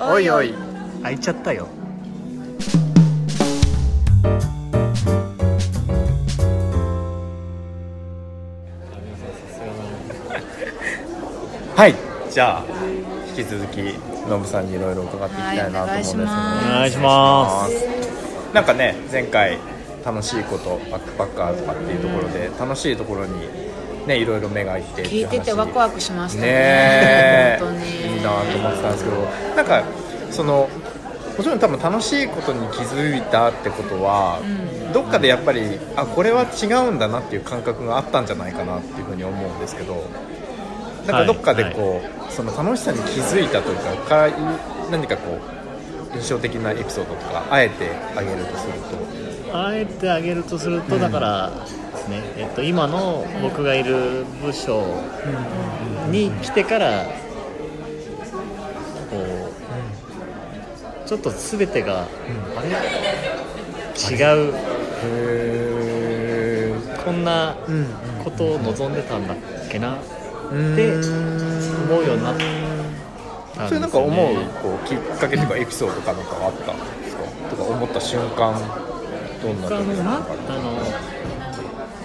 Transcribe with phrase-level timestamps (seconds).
[0.00, 0.54] おいおい。
[1.02, 1.66] 開いちゃったよ。
[11.74, 11.94] はい。
[12.30, 12.64] じゃあ
[13.36, 13.78] 引き続き
[14.28, 16.34] ノブさんにいろいろ伺っていきたいなと思うんですけど、はい
[16.68, 17.74] お願いします。
[18.54, 19.58] なんかね前回
[20.04, 23.67] 楽しいことバックパッカーとかっていうところで楽しいところに
[24.08, 26.46] ねいろいろ目がいってって聞いててワクワクしましたね。
[26.48, 27.58] ねえ。
[27.60, 28.16] 本当に。
[28.16, 29.16] いいなと思ってたんですけど
[29.54, 29.84] なんか
[30.30, 30.68] その
[31.36, 34.40] もちろん多分楽しいことに気づいたってことは、
[34.92, 40.02] どっかでやっぱりあこれは違うんだなっていう感覚があったんじゃないかなっていうふうに思うんですけど
[41.06, 44.28] なんかどっかでこう、その楽しさに気づいたというかか
[44.90, 45.38] 何かこ
[46.12, 49.56] う印象的なエピソードとかあえてあげるとすると。
[49.56, 51.52] あえてあげるとすると、だから
[52.08, 55.02] ですね、えっと、今の僕がいる部署
[56.10, 57.04] に来てから
[59.10, 59.50] こ
[61.04, 62.06] うちょっと全てが、あ
[62.62, 62.68] れ？
[62.68, 64.14] 違
[64.50, 64.54] う。
[65.04, 66.74] へ
[67.04, 67.86] こんなうん
[68.22, 69.36] ことを望んでたんだっ
[69.70, 69.96] けな？
[70.52, 70.74] うん。
[70.74, 73.68] って思うようになったね。
[73.68, 77.22] それなんか思うこうきっかけとかエピソードかなんかあったんですか？
[77.50, 78.54] とか思った瞬間
[79.42, 80.10] どんな時ですか。
[80.10, 80.26] なあの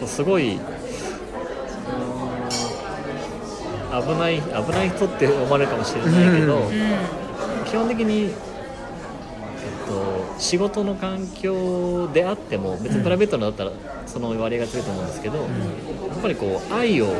[0.03, 0.59] こうすごい、
[3.91, 6.71] 危ない危ない人って思われるかもしれないけど、うん。
[7.65, 8.31] 基本的に、えっ
[9.87, 13.71] と、仕事の環境であっても別にプライベートのだったら
[14.05, 15.47] その割合が強いと思うんですけど、やっ
[16.21, 17.15] ぱりこう愛を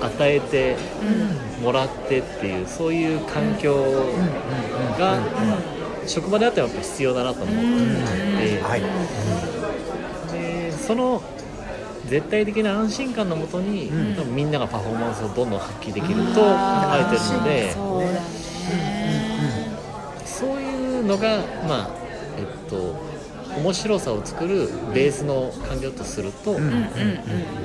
[0.00, 0.76] 与えて
[1.62, 3.76] もらってっていうそういう環境
[4.98, 5.20] が
[6.08, 8.62] 職場であってもやっぱ必要だなと思ってて。
[8.62, 8.82] はい
[10.32, 11.22] でその
[12.08, 14.16] 絶対的な安心感のもとに、うん。
[14.16, 18.06] 多分みんながパフォーマンスをどんどん発揮できると書いてるのでそうだ。
[18.06, 18.20] ね
[20.24, 21.90] そういうのがまあ
[22.38, 22.96] えっと
[23.56, 26.82] 面白さを作るベースの環境とすると、うんうんうん。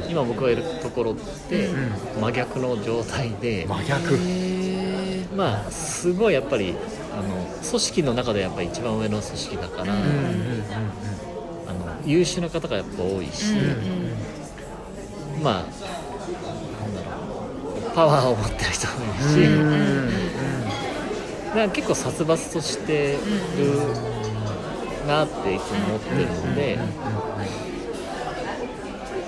[0.09, 1.69] 今僕がいるところって
[2.19, 4.16] 真逆の状態で、真逆。
[4.16, 6.75] へまあすごいやっぱり
[7.13, 10.00] あの組織の中でやっぱり一番上の組織だから、うん
[11.67, 14.16] あの優秀な方がやっぱ多いし、ーうんまあなん
[15.44, 15.72] だろう
[17.96, 19.42] パワーを持ってる人もいるし、
[21.48, 23.18] だから結構殺伐として
[23.58, 23.81] る
[25.08, 26.78] なっていつも思ってるので、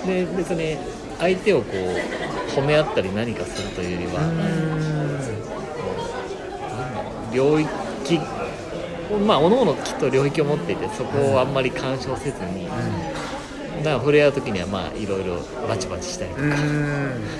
[0.06, 0.76] で別に
[1.18, 4.20] 相手をこう褒め合ったり何かするというよりは、
[7.32, 7.68] 領域
[9.26, 12.68] まあ各々きっと領域を持っていてそこをあんまり干渉せずに、
[13.80, 15.36] だから触れ合う時にはまあいろいろ
[15.68, 16.54] バチバチしたりとか、うんっ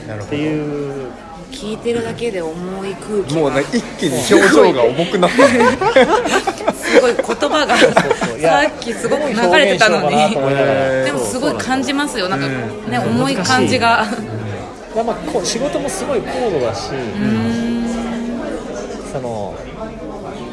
[0.09, 1.11] なるほどていう
[1.51, 7.87] 聞いてるだけで重い空気がもうね一気に表情が重くなったすごい言葉がさ
[8.69, 10.35] っきすごく流れてたのに。
[11.05, 12.29] でもすごい感じますよ。
[12.29, 14.07] なんかうんね重い感じが。
[14.95, 17.89] まあまあこう仕事もすごい高度だし、うん。
[19.13, 19.55] その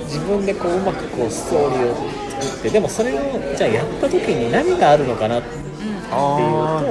[0.05, 1.95] 自分でこううまくこうストーリーを
[2.41, 3.19] 作ってでもそれを
[3.55, 5.66] じゃあやった時に何があるのかなって
[6.07, 6.15] いうと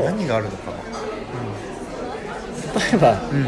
[0.02, 0.72] ー何があるのか
[2.92, 3.46] えばなうん。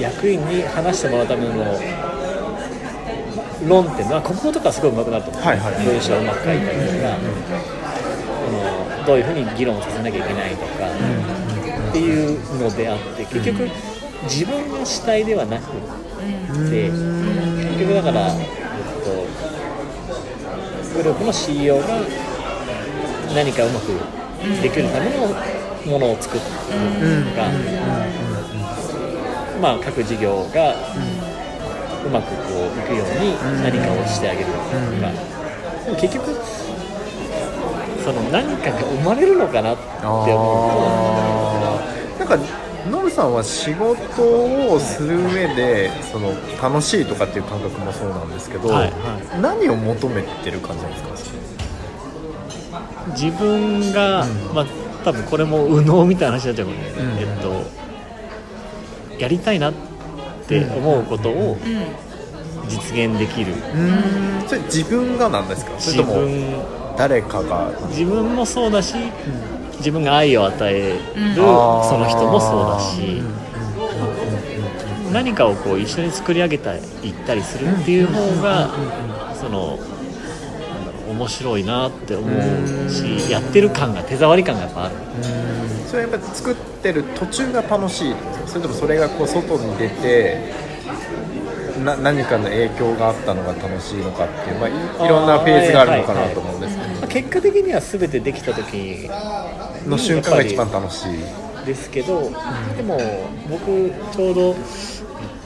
[0.00, 1.54] 役員に話してもらうための
[3.66, 5.74] 論点は国語とかすごい上手くなると思う、はいはい。
[5.84, 10.86] 文章をうまく書いたりとか、あのどういうふうに議論をさせなきゃいけないとか、
[11.90, 13.68] っていうのであって結局
[14.24, 18.67] 自分が主体ではなくって結局だから、えっと、
[20.94, 21.84] グループの CEO が
[23.34, 23.88] 何かうまく
[24.62, 25.26] できるための
[25.86, 26.46] ものを作ると
[27.36, 27.50] か、
[29.60, 30.74] まあ、各事業が
[32.04, 35.12] うまくこういくように何かをしてあげるとか、
[35.84, 36.34] でも結局
[38.02, 40.24] その何かが生まれるのかなって思
[40.84, 42.18] あー。
[42.18, 42.38] なんか
[42.88, 44.22] ノブさんは仕事
[44.72, 46.32] をする上でその
[46.62, 48.92] 楽しいとかっていう感覚もそうなんですけど、はい。
[49.40, 51.08] 何を求めてる感じなんですか？
[53.08, 54.66] う自分が、まあ
[55.04, 57.18] 多分これも右脳みたいな話になっちゃうかもね、ん。
[57.18, 57.62] えっと
[59.18, 59.74] やりたいなっ
[60.46, 61.56] て思うことを
[62.68, 64.48] 実現できる、うん。
[64.48, 65.72] それ自分がなんですか？
[65.78, 66.96] それ自とも分。
[66.96, 67.70] 誰かが？
[67.88, 68.94] 自分もそうだし、
[69.78, 70.98] 自分が愛を与える
[71.34, 73.22] その人もそうだし、
[75.12, 76.82] 何かをこう一緒に作り上げたいっ
[77.26, 78.70] たりするっていう方が、
[79.34, 84.94] そのなんだろう面白いなって思うし、やってる感が手触り感がやっぱある。
[85.86, 88.14] それはやっぱり作ってる途中が楽しい
[88.46, 90.52] それともそれがこう外に出て
[91.82, 94.72] な何かの影響があったのが楽しいのかっていう、まあ、い
[95.06, 99.08] いろんなフェーズがあるのかなと思うんですけど、まあ結果的には全てできた時
[99.86, 101.18] の瞬間が一番楽しい。
[101.66, 102.30] ですけど、
[102.76, 102.98] でも
[103.50, 104.56] 僕ちょうど、えっ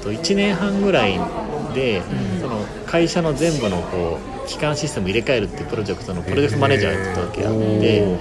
[0.02, 1.18] と、1年半ぐらい
[1.74, 2.02] で、
[2.40, 8.18] その会社の全部のこう基幹システム入れ替えるっていうプロジェクトのプロジェクトマネージャーをやってた時があって、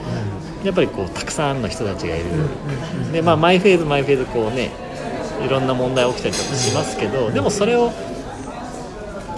[0.63, 2.25] やっぱりこうたくさんの人たちがいる、
[3.11, 4.71] でまあマイフェーズマイフェーズこうね
[5.45, 7.91] いろんな問題起きたりとかしますけど、でもそれを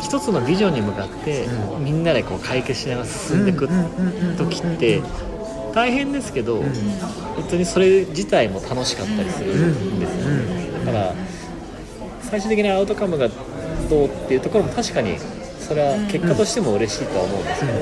[0.04, 1.48] 一つのビジョンに向かって、
[1.80, 3.70] みんなでこう解決しながら進んでいく
[4.38, 5.02] 時って
[5.74, 11.16] 大変ですけど、本当にそれ自体も楽しかったりするんですよね、だから
[12.22, 13.30] 最終的なアウトカムが
[13.90, 15.18] どうっていうところも確かに
[15.60, 17.74] それは結果としても嬉しいとは思うんですけど、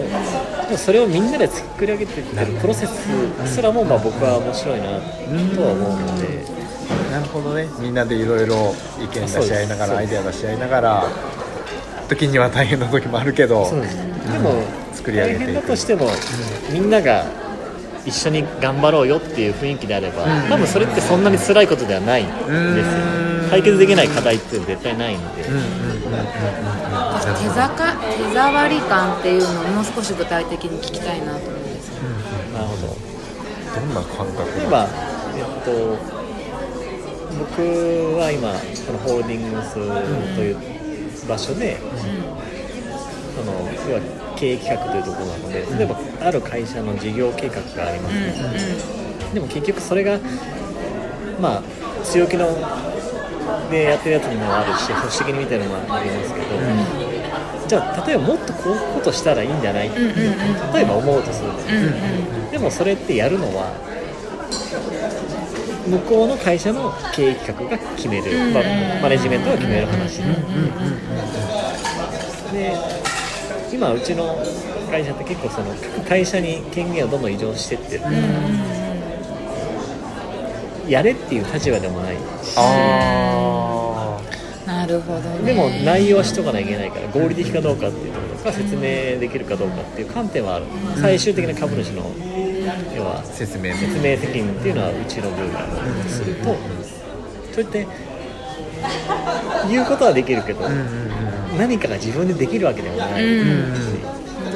[0.65, 6.45] でもそれをみんなで作り上げていってるプロセスすらもまあ僕は面白いなとは思うので、
[7.11, 7.67] なるほどね。
[7.79, 11.09] みんなでいろいろ意見出し合いながらアイデア出し合いながら
[12.11, 14.03] 時には大変な時もあるけどそうですで
[14.39, 14.61] も
[14.93, 15.61] 作り上げ大変ていく。
[15.61, 16.09] だとしても、
[16.71, 17.25] みんなが
[18.05, 23.49] 一緒に頑張ろうよっていう雰囲気であれば、多分それってそんなに辛いことではないんですよね。
[23.49, 25.49] 解決できない課題って絶対ないんで、手
[27.49, 31.95] 坂手触り感っていうのをもう少し具体的に聞きたいなと思うんですよ。
[32.53, 32.95] なるほど。
[33.75, 34.59] どんな感覚？
[34.59, 34.87] 例えば、
[35.35, 35.97] えっと、
[37.39, 37.61] 僕
[38.19, 38.53] は今
[38.85, 39.73] このホールディングス
[40.35, 40.80] という
[41.27, 41.77] 場所で、
[43.35, 43.53] その
[43.89, 44.01] 要は
[44.37, 48.33] 経営企画というところなので例えばある会社の事業計画がありますね、
[49.33, 50.19] でも結局それが
[51.39, 51.63] まあ
[52.03, 52.47] 強気の
[53.69, 56.45] でやってるやつにもあるし保守的にみたいなのもありますけど、
[57.67, 59.87] じゃあ例えばもっとこういうことしたらいいんじゃない？
[59.87, 61.53] って、例えば思うとする。
[61.53, 61.91] んですよ、
[62.51, 63.71] でもそれってやるのは
[65.87, 68.63] 向こうの会社の経営企画が決める、まあ、
[69.01, 70.17] マネジメントが決める話。
[70.17, 70.23] で、
[72.61, 72.77] で
[73.73, 74.37] 今うちの
[74.91, 77.97] 会社って結構その各会社に権限をどんどん移譲してって。
[77.97, 78.03] る、
[80.87, 82.19] やれっていう立場でもないし。
[82.57, 84.19] あ
[84.67, 85.53] なるほどね。
[85.53, 88.81] でも内容はしとかなきゃいけないから合理的かどうかっていうところとか説明
[89.19, 90.65] できるかどうかっていう観点はある。
[90.97, 92.11] 最終的な株主の
[92.95, 93.73] 要はあ説明。
[93.73, 95.65] 説明責任っていうのはうちの部が
[96.07, 96.55] すると
[97.53, 97.87] そうやって
[99.69, 100.61] 言うことはできるけど、
[101.57, 103.73] 何かが自分でできるわけでもない、うん。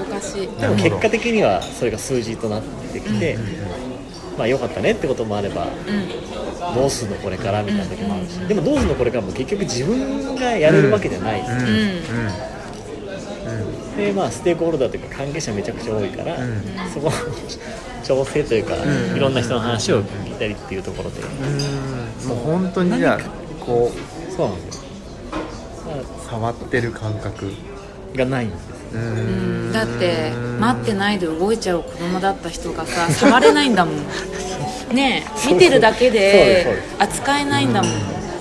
[0.10, 0.48] 難しい。
[0.60, 3.38] でも結果的にはそれが数字となってきて、
[4.38, 5.68] まあ良かったねってこともあれば、
[6.74, 11.48] どうすんのこれからみたいな時もあるし、でもどうすんのこれからも結局自分がやれるわけじゃない、うん。
[13.98, 16.38] でまあステークホルダーというか関係者めちゃくちゃ多いから、
[16.94, 17.14] そこの
[18.04, 18.76] 調整というか、
[19.16, 21.26] いろんな人の話を聞いたりっていうところで、う
[22.26, 22.30] ん。
[22.30, 23.20] もう本当にじゃあ
[23.66, 23.92] こ
[24.36, 24.85] そうなんですよ、
[26.30, 27.52] 触ってる感覚。
[28.16, 28.62] あ、がないんです
[28.94, 29.72] うーん。
[29.74, 33.96] だって待ってないで動いちゃう子供だった人がさ触れないんだもん。
[34.94, 36.66] ねえ見てるだけで
[37.00, 37.92] 扱えないんだもん。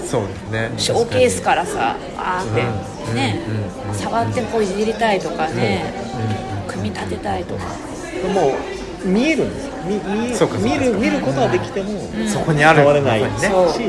[0.06, 0.72] そうですね。
[0.76, 2.62] ショーケースからさあーって
[3.10, 3.16] うん。
[3.16, 3.90] ねうん。
[3.90, 3.98] うん。
[3.98, 5.92] 触ってこういじりたいとかね
[6.68, 7.62] 組み立てたいとか。
[8.32, 8.54] も
[9.04, 9.74] う見えるんですよ。
[9.86, 11.90] 見見見る見ることはできても、
[12.26, 12.78] そこにある。
[12.78, 13.72] 触れないねそう。
[13.72, 13.80] し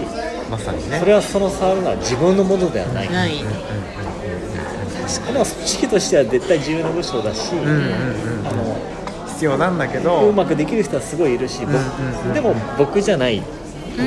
[0.50, 1.00] まさにね。
[1.00, 3.38] それはその触るのは自分のものではない、ない。
[3.38, 3.44] で
[5.38, 8.96] も組織としては絶対重要な部署だし、うんうんうんあの
[9.36, 13.44] 必要なんだけうどまくできる人はすごいいるし、僕うんうんうんでも僕じゃない。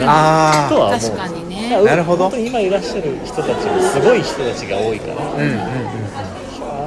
[0.03, 1.83] あとは思う確かにね。
[1.85, 2.25] なるほど。
[2.25, 5.59] 本当に今いらっしゃる人たちもすごい人たちが多いからあうんうんうん。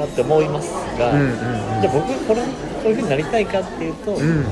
[0.05, 1.35] って思いますが、うんうんうん。
[1.81, 2.47] じゃあ僕これこ
[2.85, 4.45] ういうふうになりたいかっていうと、うん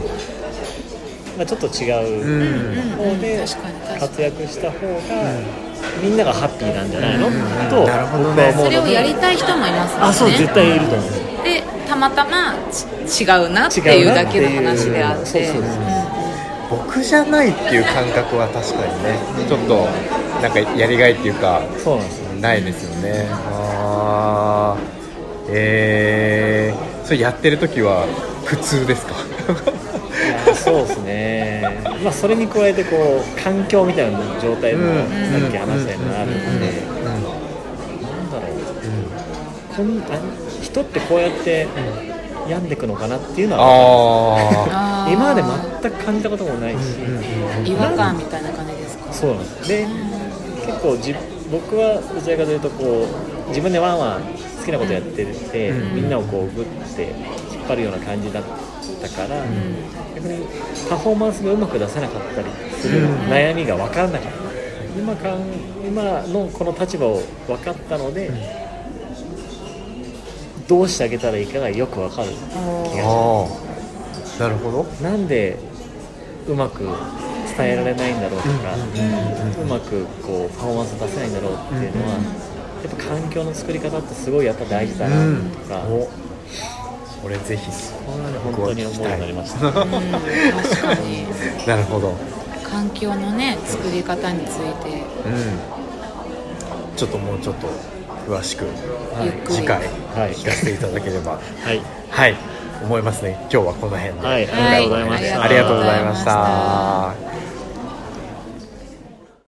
[1.39, 2.91] まあ、ちょっと違ううん。
[2.97, 3.45] 方で
[3.97, 4.99] 活躍した方が
[6.03, 7.31] みんながハッピーなんじゃないの、ん。
[7.69, 8.51] となるほどね。
[8.57, 10.01] 僕は思うそれをやりたい人もいますね。
[10.03, 11.11] あそう絶対いると思う。
[11.45, 12.55] でたまたま
[13.07, 15.25] ち違うなっていうだけの話であって。
[15.25, 15.63] そうそうそう。
[16.71, 19.17] 僕じゃないっていう感覚は確かにね
[19.47, 19.87] ちょっと
[20.41, 22.33] なんかやりがいっていうかそうなんですよ。
[22.41, 23.27] ないですよね。
[23.31, 24.99] あー。
[25.51, 28.05] えー、それやってる時は
[28.49, 29.13] 苦痛ですか？
[29.13, 29.17] い
[30.47, 31.63] やそうですね。
[32.03, 34.97] まあそれに加えてこう環境みたいな状態もうん。
[34.97, 38.57] さっき話したようにあるので、うんなんだろう。
[39.75, 40.19] こんあ
[40.61, 41.67] 人ってこうやって
[42.47, 45.43] 病んでいくのかなっていうのは今まで
[45.81, 46.97] 全く感じたこともないし、
[47.65, 49.13] 違和感みたいな感じですか？
[49.13, 49.67] そうなんです。
[49.69, 49.87] で
[50.65, 51.15] 結構じ
[51.51, 53.05] 僕はどちらかというとこ
[53.45, 54.21] う自分でワンワン
[54.59, 55.95] 好きなことやってて、うん。
[55.95, 56.65] みんなをこうグッ
[56.95, 57.13] て
[57.69, 58.43] 引っ張るような感じだっ
[58.99, 59.45] ったから、
[60.15, 60.45] 逆に
[60.89, 62.47] パフォーマンスがうまく出せなかったり
[62.79, 65.39] する悩みが分からなかった、今かん
[65.87, 68.31] 今のこの立場を分かったので、
[70.67, 73.47] どうしてあげたらいいかがよく分かる気がしあ
[74.37, 74.83] あなるほど。
[75.01, 75.57] なんで
[76.47, 76.83] うまく
[77.57, 78.75] 伝えられないんだろうとか、
[79.61, 85.15] うまくこうパフォーマンス出せないんだろうっていうのは、やっぱ環境の作り方ってすごいやっぱ大事だな
[85.51, 85.83] とか、
[87.23, 87.69] お俺ぜひ。
[88.05, 89.67] こんなに本当に思うようになりました。
[89.67, 91.67] うん確かに。
[91.67, 92.15] なるほど。
[92.63, 95.03] 環境のね作り方について。
[95.25, 96.95] うん。
[96.95, 97.67] ちょっともうちょっと
[98.27, 98.65] 詳しく
[99.23, 99.55] ゆっくり。
[99.55, 99.77] 次回
[100.15, 100.33] はい。
[100.33, 101.31] 聞かせていただければ。
[101.33, 101.39] は
[101.73, 102.35] い、はい。
[102.83, 103.37] 思いますね。
[103.41, 105.43] 今日はこの辺で、はい、ありがとうございました。
[105.43, 107.38] ありがとうございました